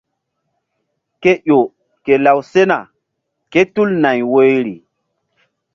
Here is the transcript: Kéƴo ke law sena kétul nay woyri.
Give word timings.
Kéƴo 1.21 1.59
ke 2.03 2.13
law 2.25 2.39
sena 2.51 2.77
kétul 3.51 3.89
nay 4.01 4.19
woyri. 4.31 4.75